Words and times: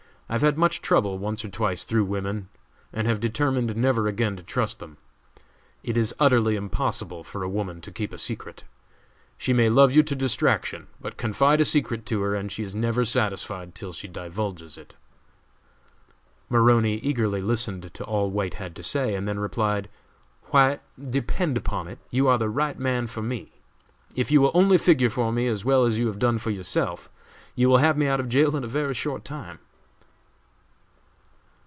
I 0.29 0.35
have 0.35 0.43
had 0.43 0.57
much 0.57 0.79
trouble 0.81 1.17
once 1.17 1.43
or 1.43 1.49
twice 1.49 1.83
through 1.83 2.05
women, 2.05 2.47
and 2.93 3.05
have 3.05 3.19
determined 3.19 3.75
never 3.75 4.07
again 4.07 4.37
to 4.37 4.43
trust 4.43 4.79
them. 4.79 4.95
It 5.83 5.97
is 5.97 6.15
utterly 6.19 6.55
impossible 6.55 7.25
for 7.25 7.43
a 7.43 7.49
woman 7.49 7.81
to 7.81 7.91
keep 7.91 8.13
a 8.13 8.17
secret. 8.17 8.63
She 9.37 9.51
may 9.51 9.67
love 9.67 9.91
you 9.93 10.03
to 10.03 10.15
distraction, 10.15 10.87
but 11.01 11.17
confide 11.17 11.59
a 11.59 11.65
secret 11.65 12.05
to 12.05 12.21
her 12.21 12.33
and 12.33 12.49
she 12.49 12.63
is 12.63 12.73
never 12.73 13.03
satisfied 13.03 13.75
till 13.75 13.91
she 13.91 14.07
divulges 14.07 14.77
it." 14.77 14.93
Maroney 16.47 16.95
eagerly 16.99 17.41
listened 17.41 17.93
to 17.93 18.05
all 18.05 18.31
White 18.31 18.53
had 18.53 18.73
to 18.77 18.83
say, 18.83 19.15
and 19.15 19.27
then 19.27 19.37
replied: 19.37 19.89
"White, 20.45 20.79
depend 20.97 21.57
upon 21.57 21.89
it, 21.89 21.99
you 22.09 22.29
are 22.29 22.37
the 22.37 22.47
right 22.47 22.79
man 22.79 23.07
for 23.07 23.21
me! 23.21 23.51
If 24.15 24.31
you 24.31 24.39
will 24.39 24.51
only 24.53 24.77
figure 24.77 25.09
for 25.09 25.33
me 25.33 25.47
as 25.47 25.65
well 25.65 25.83
as 25.83 25.99
you 25.99 26.07
have 26.07 26.19
done 26.19 26.37
for 26.37 26.51
yourself, 26.51 27.09
you 27.53 27.67
will 27.67 27.79
have 27.79 27.97
me 27.97 28.07
out 28.07 28.21
of 28.21 28.29
jail 28.29 28.55
in 28.55 28.63
a 28.63 28.67
very 28.67 28.93
short 28.93 29.25
time." 29.25 29.59